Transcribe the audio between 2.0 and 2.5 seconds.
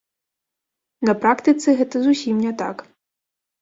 зусім